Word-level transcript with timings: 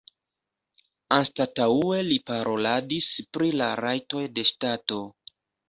Anstataŭe 1.17 1.99
li 2.09 2.17
paroladis 2.31 3.11
pri 3.37 3.53
la 3.63 3.71
rajtoj 3.83 4.25
de 4.41 4.49
ŝtato. 4.55 5.03